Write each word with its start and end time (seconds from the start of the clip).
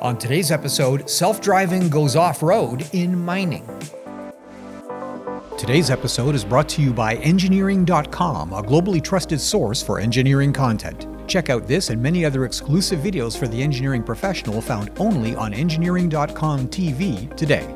On 0.00 0.16
today's 0.16 0.50
episode, 0.50 1.08
self 1.08 1.40
driving 1.40 1.88
goes 1.88 2.16
off 2.16 2.42
road 2.42 2.88
in 2.92 3.18
mining. 3.18 3.66
Today's 5.58 5.90
episode 5.90 6.34
is 6.34 6.42
brought 6.42 6.70
to 6.70 6.82
you 6.82 6.90
by 6.90 7.16
Engineering.com, 7.16 8.52
a 8.54 8.62
globally 8.62 9.04
trusted 9.04 9.40
source 9.40 9.82
for 9.82 10.00
engineering 10.00 10.54
content. 10.54 11.06
Check 11.28 11.50
out 11.50 11.66
this 11.66 11.90
and 11.90 12.02
many 12.02 12.24
other 12.24 12.46
exclusive 12.46 13.00
videos 13.00 13.38
for 13.38 13.46
the 13.46 13.62
engineering 13.62 14.02
professional 14.02 14.62
found 14.62 14.90
only 14.98 15.34
on 15.34 15.52
Engineering.com 15.52 16.68
TV 16.68 17.36
today. 17.36 17.72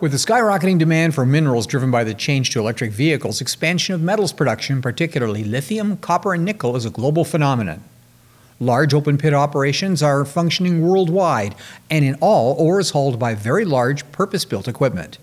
With 0.00 0.12
the 0.12 0.18
skyrocketing 0.18 0.78
demand 0.78 1.14
for 1.14 1.26
minerals 1.26 1.66
driven 1.66 1.90
by 1.90 2.04
the 2.04 2.14
change 2.14 2.50
to 2.50 2.60
electric 2.60 2.92
vehicles, 2.92 3.40
expansion 3.40 3.94
of 3.94 4.00
metals 4.00 4.32
production, 4.32 4.82
particularly 4.82 5.44
lithium, 5.44 5.96
copper, 5.96 6.34
and 6.34 6.44
nickel, 6.44 6.76
is 6.76 6.84
a 6.84 6.90
global 6.90 7.24
phenomenon. 7.24 7.82
Large 8.64 8.94
open 8.94 9.18
pit 9.18 9.34
operations 9.34 10.02
are 10.02 10.24
functioning 10.24 10.80
worldwide, 10.80 11.54
and 11.90 12.02
in 12.02 12.14
all, 12.14 12.54
ore 12.54 12.80
is 12.80 12.90
hauled 12.90 13.18
by 13.18 13.34
very 13.34 13.66
large, 13.66 14.10
purpose 14.10 14.46
built 14.46 14.66
equipment. 14.66 15.18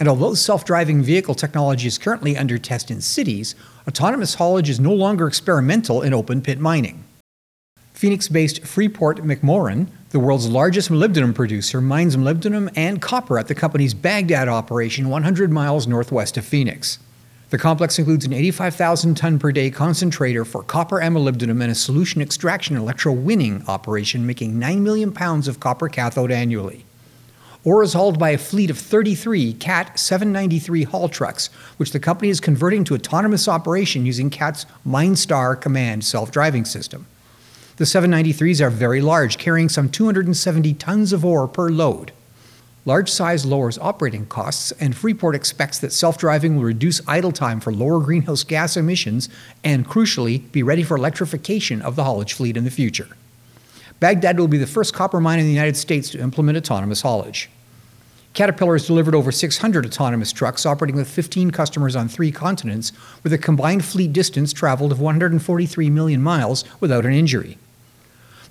And 0.00 0.08
although 0.08 0.32
self 0.32 0.64
driving 0.64 1.02
vehicle 1.02 1.34
technology 1.34 1.86
is 1.86 1.98
currently 1.98 2.34
under 2.34 2.56
test 2.56 2.90
in 2.90 3.02
cities, 3.02 3.54
autonomous 3.86 4.36
haulage 4.36 4.70
is 4.70 4.80
no 4.80 4.94
longer 4.94 5.28
experimental 5.28 6.00
in 6.00 6.14
open 6.14 6.40
pit 6.40 6.58
mining. 6.58 7.04
Phoenix 7.92 8.26
based 8.28 8.64
Freeport 8.64 9.18
McMoran, 9.18 9.88
the 10.08 10.18
world's 10.18 10.48
largest 10.48 10.90
molybdenum 10.90 11.34
producer, 11.34 11.82
mines 11.82 12.16
molybdenum 12.16 12.70
and 12.74 13.02
copper 13.02 13.38
at 13.38 13.48
the 13.48 13.54
company's 13.54 13.92
Baghdad 13.92 14.48
operation 14.48 15.10
100 15.10 15.52
miles 15.52 15.86
northwest 15.86 16.38
of 16.38 16.46
Phoenix. 16.46 16.98
The 17.52 17.58
complex 17.58 17.98
includes 17.98 18.24
an 18.24 18.32
85,000 18.32 19.14
ton 19.14 19.38
per 19.38 19.52
day 19.52 19.70
concentrator 19.70 20.42
for 20.46 20.62
copper 20.62 21.00
molybdenum 21.00 21.60
and 21.60 21.70
a 21.70 21.74
solution 21.74 22.22
extraction 22.22 22.78
electrowinning 22.78 23.68
operation 23.68 24.24
making 24.24 24.58
9 24.58 24.82
million 24.82 25.12
pounds 25.12 25.48
of 25.48 25.60
copper 25.60 25.90
cathode 25.90 26.30
annually. 26.30 26.86
Ore 27.62 27.82
is 27.82 27.92
hauled 27.92 28.18
by 28.18 28.30
a 28.30 28.38
fleet 28.38 28.70
of 28.70 28.78
33 28.78 29.52
CAT 29.52 29.98
793 29.98 30.84
haul 30.84 31.10
trucks, 31.10 31.48
which 31.76 31.92
the 31.92 32.00
company 32.00 32.30
is 32.30 32.40
converting 32.40 32.84
to 32.84 32.94
autonomous 32.94 33.46
operation 33.46 34.06
using 34.06 34.30
CAT's 34.30 34.64
MineStar 34.86 35.60
command 35.60 36.06
self 36.06 36.30
driving 36.30 36.64
system. 36.64 37.06
The 37.76 37.84
793s 37.84 38.62
are 38.62 38.70
very 38.70 39.02
large, 39.02 39.36
carrying 39.36 39.68
some 39.68 39.90
270 39.90 40.72
tons 40.72 41.12
of 41.12 41.22
ore 41.22 41.46
per 41.46 41.68
load. 41.68 42.12
Large 42.84 43.10
size 43.10 43.46
lowers 43.46 43.78
operating 43.78 44.26
costs, 44.26 44.72
and 44.72 44.96
Freeport 44.96 45.36
expects 45.36 45.78
that 45.78 45.92
self 45.92 46.18
driving 46.18 46.56
will 46.56 46.64
reduce 46.64 47.00
idle 47.06 47.30
time 47.30 47.60
for 47.60 47.72
lower 47.72 48.00
greenhouse 48.00 48.42
gas 48.42 48.76
emissions 48.76 49.28
and, 49.62 49.86
crucially, 49.86 50.50
be 50.50 50.64
ready 50.64 50.82
for 50.82 50.96
electrification 50.96 51.80
of 51.80 51.94
the 51.94 52.02
haulage 52.02 52.32
fleet 52.32 52.56
in 52.56 52.64
the 52.64 52.72
future. 52.72 53.08
Baghdad 54.00 54.36
will 54.36 54.48
be 54.48 54.58
the 54.58 54.66
first 54.66 54.94
copper 54.94 55.20
mine 55.20 55.38
in 55.38 55.44
the 55.44 55.52
United 55.52 55.76
States 55.76 56.10
to 56.10 56.18
implement 56.18 56.58
autonomous 56.58 57.02
haulage. 57.02 57.48
Caterpillar 58.34 58.74
has 58.74 58.86
delivered 58.86 59.14
over 59.14 59.30
600 59.30 59.86
autonomous 59.86 60.32
trucks 60.32 60.66
operating 60.66 60.96
with 60.96 61.08
15 61.08 61.52
customers 61.52 61.94
on 61.94 62.08
three 62.08 62.32
continents, 62.32 62.90
with 63.22 63.32
a 63.32 63.38
combined 63.38 63.84
fleet 63.84 64.12
distance 64.12 64.52
traveled 64.52 64.90
of 64.90 64.98
143 64.98 65.88
million 65.90 66.20
miles 66.20 66.64
without 66.80 67.06
an 67.06 67.12
injury. 67.12 67.58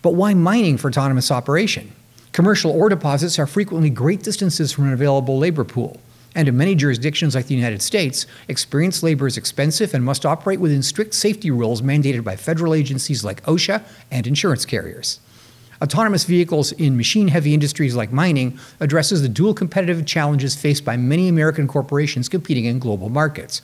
But 0.02 0.14
why 0.14 0.34
mining 0.36 0.78
for 0.78 0.88
autonomous 0.88 1.32
operation? 1.32 1.92
Commercial 2.32 2.72
ore 2.72 2.88
deposits 2.88 3.38
are 3.40 3.48
frequently 3.48 3.90
great 3.90 4.24
distances 4.24 4.72
from 4.72 4.86
an 4.86 4.94
available 4.94 5.38
labor 5.38 5.66
pool. 5.66 6.00
And 6.34 6.48
in 6.48 6.56
many 6.56 6.76
jurisdictions 6.76 7.36
like 7.36 7.48
the 7.48 7.56
United 7.56 7.82
States, 7.82 8.26
experienced 8.48 9.04
labor 9.04 9.28
is 9.28 9.36
expensive 9.36 9.94
and 9.94 10.06
must 10.06 10.26
operate 10.26 10.62
within 10.62 10.82
strict 10.82 11.14
safety 11.14 11.52
rules 11.52 11.82
mandated 11.82 12.24
by 12.24 12.38
federal 12.38 12.74
agencies 12.74 13.26
like 13.26 13.44
OSHA 13.44 13.84
and 14.10 14.26
insurance 14.26 14.66
carriers. 14.66 15.20
Autonomous 15.82 16.24
vehicles 16.24 16.72
in 16.74 16.96
machine 16.96 17.28
heavy 17.28 17.54
industries 17.54 17.96
like 17.96 18.14
mining 18.14 18.58
addresses 18.80 19.22
the 19.22 19.28
dual 19.28 19.54
competitive 19.54 20.06
challenges 20.06 20.56
faced 20.56 20.86
by 20.86 20.96
many 20.96 21.28
American 21.28 21.68
corporations 21.68 22.30
competing 22.30 22.64
in 22.66 22.80
global 22.80 23.10
markets 23.10 23.62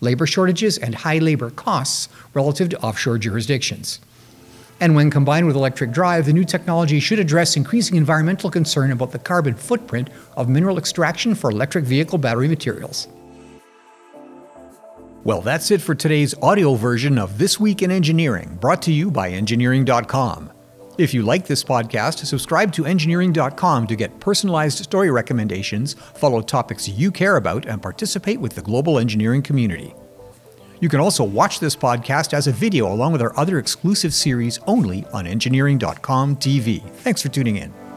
labor 0.00 0.26
shortages 0.26 0.78
and 0.78 0.94
high 0.94 1.18
labor 1.18 1.50
costs 1.50 2.08
relative 2.32 2.68
to 2.68 2.80
offshore 2.80 3.18
jurisdictions. 3.18 3.98
And 4.80 4.94
when 4.94 5.10
combined 5.10 5.46
with 5.46 5.56
electric 5.56 5.90
drive, 5.90 6.26
the 6.26 6.32
new 6.32 6.44
technology 6.44 7.00
should 7.00 7.18
address 7.18 7.56
increasing 7.56 7.96
environmental 7.96 8.50
concern 8.50 8.92
about 8.92 9.10
the 9.10 9.18
carbon 9.18 9.54
footprint 9.54 10.10
of 10.36 10.48
mineral 10.48 10.78
extraction 10.78 11.34
for 11.34 11.50
electric 11.50 11.84
vehicle 11.84 12.18
battery 12.18 12.48
materials. 12.48 13.08
Well, 15.24 15.42
that's 15.42 15.70
it 15.70 15.82
for 15.82 15.94
today's 15.94 16.34
audio 16.40 16.74
version 16.74 17.18
of 17.18 17.38
This 17.38 17.58
Week 17.58 17.82
in 17.82 17.90
Engineering, 17.90 18.56
brought 18.60 18.80
to 18.82 18.92
you 18.92 19.10
by 19.10 19.30
Engineering.com. 19.30 20.52
If 20.96 21.12
you 21.12 21.22
like 21.22 21.46
this 21.46 21.62
podcast, 21.62 22.24
subscribe 22.24 22.72
to 22.72 22.86
Engineering.com 22.86 23.86
to 23.88 23.96
get 23.96 24.18
personalized 24.20 24.78
story 24.78 25.10
recommendations, 25.10 25.94
follow 25.94 26.40
topics 26.40 26.88
you 26.88 27.10
care 27.10 27.36
about, 27.36 27.66
and 27.66 27.82
participate 27.82 28.40
with 28.40 28.54
the 28.54 28.62
global 28.62 28.98
engineering 28.98 29.42
community. 29.42 29.94
You 30.80 30.88
can 30.88 31.00
also 31.00 31.24
watch 31.24 31.60
this 31.60 31.74
podcast 31.76 32.34
as 32.34 32.46
a 32.46 32.52
video 32.52 32.92
along 32.92 33.12
with 33.12 33.22
our 33.22 33.36
other 33.38 33.58
exclusive 33.58 34.14
series 34.14 34.58
only 34.66 35.04
on 35.12 35.26
Engineering.com 35.26 36.36
TV. 36.36 36.82
Thanks 36.98 37.22
for 37.22 37.28
tuning 37.28 37.56
in. 37.56 37.87